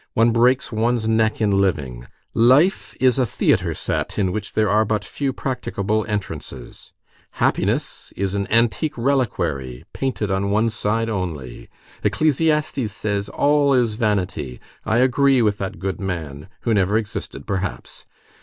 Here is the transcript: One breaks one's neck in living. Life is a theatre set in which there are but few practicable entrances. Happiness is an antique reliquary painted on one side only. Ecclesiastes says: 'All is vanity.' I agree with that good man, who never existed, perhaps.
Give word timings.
One 0.15 0.31
breaks 0.31 0.71
one's 0.71 1.07
neck 1.07 1.39
in 1.39 1.61
living. 1.61 2.07
Life 2.33 2.95
is 2.99 3.19
a 3.19 3.25
theatre 3.27 3.75
set 3.75 4.17
in 4.17 4.31
which 4.31 4.53
there 4.53 4.67
are 4.67 4.83
but 4.83 5.05
few 5.05 5.31
practicable 5.31 6.07
entrances. 6.09 6.91
Happiness 7.33 8.11
is 8.17 8.33
an 8.33 8.51
antique 8.51 8.97
reliquary 8.97 9.83
painted 9.93 10.31
on 10.31 10.49
one 10.49 10.71
side 10.71 11.07
only. 11.07 11.69
Ecclesiastes 12.03 12.91
says: 12.91 13.29
'All 13.29 13.75
is 13.75 13.93
vanity.' 13.93 14.59
I 14.85 14.97
agree 14.97 15.43
with 15.43 15.59
that 15.59 15.77
good 15.77 15.99
man, 16.01 16.49
who 16.61 16.73
never 16.73 16.97
existed, 16.97 17.45
perhaps. 17.45 18.07